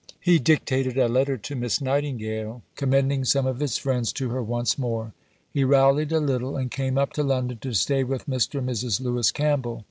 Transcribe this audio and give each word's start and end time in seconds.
He 0.19 0.39
dictated 0.39 0.97
a 0.97 1.07
letter 1.07 1.37
to 1.37 1.55
Miss 1.55 1.79
Nightingale, 1.79 2.63
commending 2.75 3.23
some 3.23 3.45
of 3.45 3.59
his 3.59 3.77
friends 3.77 4.11
to 4.13 4.29
her 4.31 4.41
once 4.41 4.79
more. 4.79 5.13
He 5.51 5.63
rallied 5.63 6.11
a 6.11 6.19
little 6.19 6.57
and 6.57 6.71
came 6.71 6.97
up 6.97 7.13
to 7.13 7.23
London 7.23 7.59
to 7.59 7.73
stay 7.75 8.03
with 8.03 8.25
Mr. 8.25 8.57
and 8.57 8.67
Mrs. 8.67 8.99
Lewis 8.99 9.31
Campbell. 9.31 9.79